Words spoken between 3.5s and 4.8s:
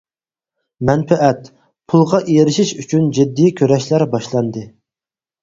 كۈرەشلەر باشلاندى.